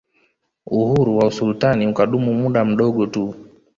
Uhuru 0.71 1.17
wa 1.17 1.27
usultani 1.27 1.87
ukadumu 1.87 2.33
muda 2.33 2.65
mdogo 2.65 3.07
tu 3.07 3.35